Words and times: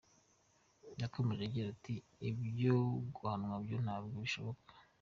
Yakomeje 1.01 1.41
agira 1.47 1.67
ati 1.75 1.93
“Ibyo 2.29 2.75
guhanwa 3.13 3.55
byo 3.63 3.77
ntabwo 3.85 4.15
bishoboka. 4.23 4.71